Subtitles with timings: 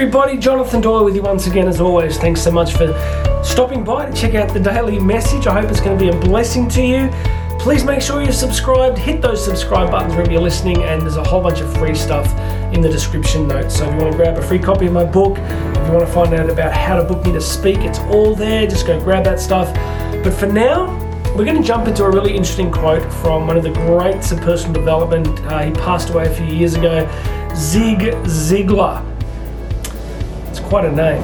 [0.00, 0.38] everybody.
[0.38, 2.18] Jonathan Doyle with you once again, as always.
[2.18, 2.86] Thanks so much for
[3.42, 5.48] stopping by to check out the daily message.
[5.48, 7.10] I hope it's going to be a blessing to you.
[7.58, 8.96] Please make sure you're subscribed.
[8.96, 12.28] Hit those subscribe buttons wherever you're listening, and there's a whole bunch of free stuff
[12.72, 13.78] in the description notes.
[13.78, 16.06] So if you want to grab a free copy of my book, if you want
[16.06, 18.68] to find out about how to book me to speak, it's all there.
[18.68, 19.74] Just go grab that stuff.
[20.22, 20.96] But for now,
[21.36, 24.40] we're going to jump into a really interesting quote from one of the greats of
[24.42, 25.26] personal development.
[25.40, 27.04] Uh, he passed away a few years ago,
[27.56, 29.17] Zig Ziglar.
[30.68, 31.22] Quite a name.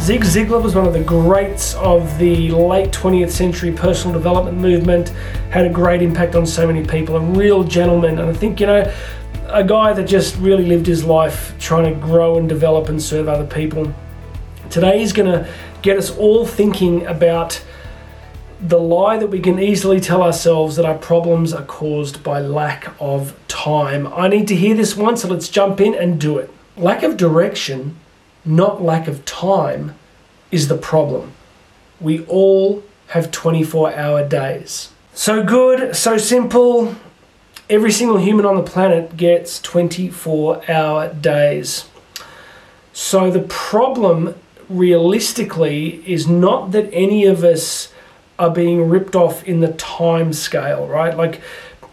[0.00, 5.10] Zig Ziglar was one of the greats of the late 20th century personal development movement,
[5.50, 8.18] had a great impact on so many people, a real gentleman.
[8.18, 8.92] And I think, you know,
[9.46, 13.28] a guy that just really lived his life trying to grow and develop and serve
[13.28, 13.94] other people.
[14.68, 15.48] Today he's going to
[15.82, 17.62] get us all thinking about
[18.60, 22.92] the lie that we can easily tell ourselves that our problems are caused by lack
[23.00, 24.08] of time.
[24.08, 26.50] I need to hear this one, so let's jump in and do it.
[26.76, 27.96] Lack of direction,
[28.44, 29.94] not lack of time,
[30.50, 31.32] is the problem.
[32.00, 34.90] We all have 24 hour days.
[35.14, 36.94] So good, so simple.
[37.68, 41.88] Every single human on the planet gets 24 hour days.
[42.92, 44.34] So the problem
[44.68, 47.92] realistically is not that any of us
[48.38, 51.16] are being ripped off in the time scale, right?
[51.16, 51.40] Like,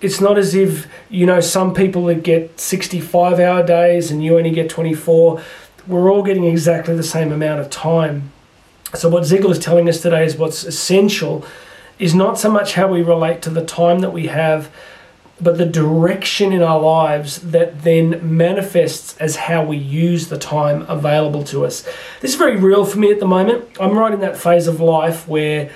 [0.02, 4.38] it's not as if, you know, some people that get 65 hour days and you
[4.38, 5.42] only get 24.
[5.90, 8.32] We're all getting exactly the same amount of time.
[8.94, 11.46] So, what Ziglar is telling us today is what's essential
[11.98, 14.72] is not so much how we relate to the time that we have,
[15.42, 20.86] but the direction in our lives that then manifests as how we use the time
[20.88, 21.82] available to us.
[22.22, 23.66] This is very real for me at the moment.
[23.80, 25.72] I'm right in that phase of life where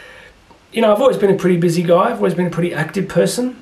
[0.71, 2.09] you know, I've always been a pretty busy guy.
[2.09, 3.61] I've always been a pretty active person.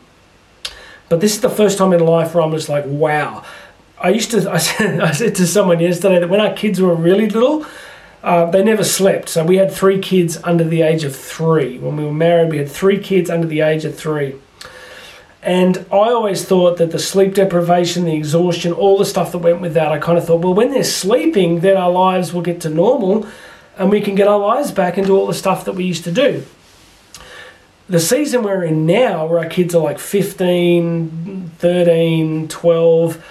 [1.09, 3.43] But this is the first time in life where I'm just like, wow.
[4.01, 6.95] I used to, I said, I said to someone yesterday that when our kids were
[6.95, 7.65] really little,
[8.23, 9.29] uh, they never slept.
[9.29, 11.79] So we had three kids under the age of three.
[11.79, 14.35] When we were married, we had three kids under the age of three.
[15.43, 19.59] And I always thought that the sleep deprivation, the exhaustion, all the stuff that went
[19.59, 22.61] with that, I kind of thought, well, when they're sleeping, then our lives will get
[22.61, 23.25] to normal
[23.75, 26.11] and we can get our lives back do all the stuff that we used to
[26.11, 26.43] do
[27.91, 33.25] the season we're in now, where our kids are like 15, 13, 12,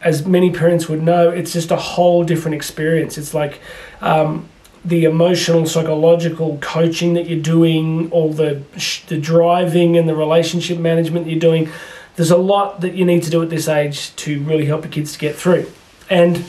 [0.00, 3.18] as many parents would know, it's just a whole different experience.
[3.18, 3.60] It's like
[4.00, 4.48] um,
[4.84, 8.62] the emotional, psychological coaching that you're doing, all the,
[9.08, 11.70] the driving and the relationship management that you're doing.
[12.16, 14.92] There's a lot that you need to do at this age to really help your
[14.92, 15.70] kids to get through.
[16.08, 16.44] And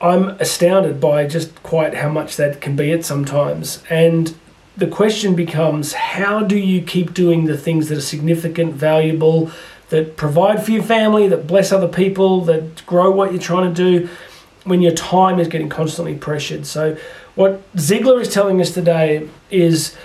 [0.00, 3.82] I'm astounded by just quite how much that can be at sometimes.
[3.88, 4.34] And
[4.76, 9.50] the question becomes how do you keep doing the things that are significant, valuable,
[9.90, 13.74] that provide for your family, that bless other people, that grow what you're trying to
[13.74, 14.08] do
[14.64, 16.66] when your time is getting constantly pressured?
[16.66, 16.96] So,
[17.34, 19.96] what Ziglar is telling us today is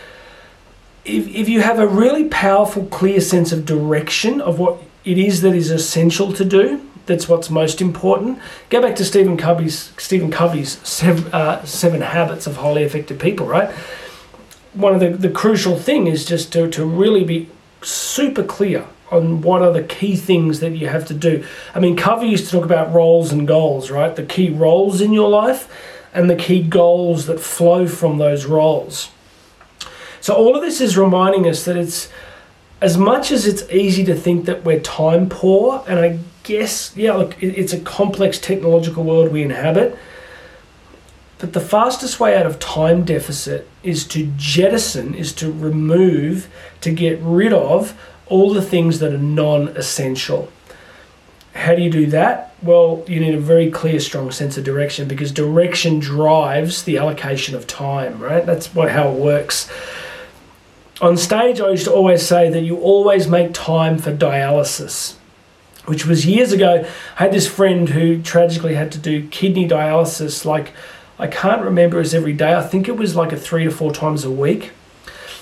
[1.05, 5.41] if, if you have a really powerful, clear sense of direction of what it is
[5.41, 8.39] that is essential to do, that's what's most important.
[8.69, 13.47] Go back to Stephen Covey's Stephen Covey's seven, uh, seven habits of highly effective people,
[13.47, 13.73] right?
[14.73, 17.49] one of the, the crucial thing is just to, to really be
[17.81, 21.43] super clear on what are the key things that you have to do.
[21.75, 24.15] I mean, Covey used to talk about roles and goals, right?
[24.15, 25.71] The key roles in your life
[26.13, 29.09] and the key goals that flow from those roles.
[30.19, 32.09] So, all of this is reminding us that it's
[32.79, 37.13] as much as it's easy to think that we're time poor, and I guess, yeah,
[37.13, 39.97] look, it's a complex technological world we inhabit
[41.41, 46.47] but the fastest way out of time deficit is to jettison, is to remove,
[46.81, 47.99] to get rid of
[48.31, 50.49] all the things that are non essential.
[51.53, 52.55] How do you do that?
[52.63, 57.55] Well, you need a very clear, strong sense of direction because direction drives the allocation
[57.55, 58.45] of time, right?
[58.45, 59.69] That's what how it works.
[61.01, 65.15] On stage, I used to always say that you always make time for dialysis,
[65.85, 66.85] which was years ago.
[67.19, 70.71] I had this friend who tragically had to do kidney dialysis like
[71.19, 72.53] I can't remember as every day.
[72.55, 74.71] I think it was like a three to four times a week.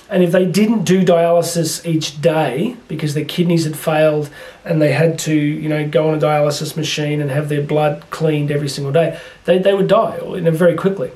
[0.10, 4.30] And if they didn't do dialysis each day because their kidneys had failed
[4.66, 8.04] and they had to, you know, go on a dialysis machine and have their blood
[8.10, 11.12] cleaned every single day, they, they would die you know, very quickly.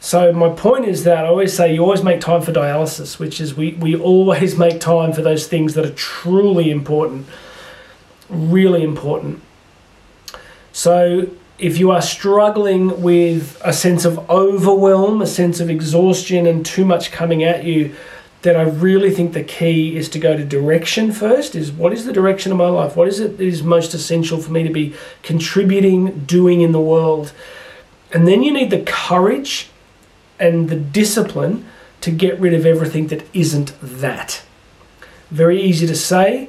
[0.00, 3.40] So my point is that I always say you always make time for dialysis, which
[3.40, 7.26] is we, we always make time for those things that are truly important,
[8.28, 9.40] really important.
[10.72, 11.28] So
[11.60, 16.84] if you are struggling with a sense of overwhelm, a sense of exhaustion, and too
[16.84, 17.94] much coming at you,
[18.42, 21.54] then I really think the key is to go to direction first.
[21.54, 22.96] Is what is the direction of my life?
[22.96, 26.80] What is it that is most essential for me to be contributing, doing in the
[26.80, 27.32] world?
[28.12, 29.68] And then you need the courage
[30.38, 31.66] and the discipline
[32.00, 34.42] to get rid of everything that isn't that.
[35.30, 36.48] Very easy to say,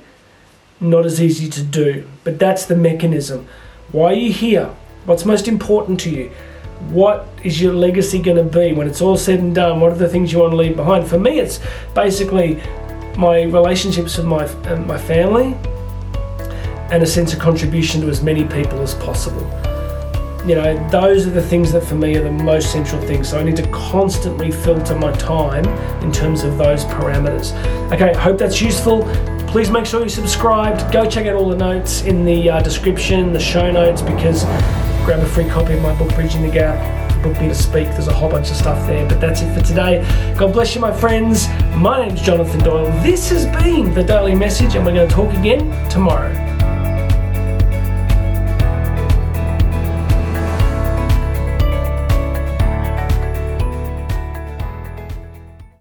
[0.80, 2.08] not as easy to do.
[2.24, 3.48] But that's the mechanism.
[3.92, 4.74] Why are you here?
[5.06, 6.30] What's most important to you?
[6.90, 9.80] What is your legacy going to be when it's all said and done?
[9.80, 11.08] What are the things you want to leave behind?
[11.08, 11.60] For me, it's
[11.96, 12.62] basically
[13.18, 15.56] my relationships with my uh, my family
[16.92, 19.42] and a sense of contribution to as many people as possible.
[20.48, 23.30] You know, those are the things that for me are the most central things.
[23.30, 25.66] So I need to constantly filter my time
[26.04, 27.54] in terms of those parameters.
[27.92, 29.04] Okay, hope that's useful.
[29.48, 30.92] Please make sure you're subscribed.
[30.94, 34.46] Go check out all the notes in the uh, description, the show notes, because
[35.06, 37.24] grab a free copy of my book, Bridging the Gap.
[37.24, 37.88] Book me to speak.
[37.90, 39.08] There's a whole bunch of stuff there.
[39.08, 40.02] But that's it for today.
[40.38, 41.48] God bless you, my friends.
[41.76, 42.86] My name's Jonathan Doyle.
[43.04, 46.51] This has been the Daily Message, and we're going to talk again tomorrow.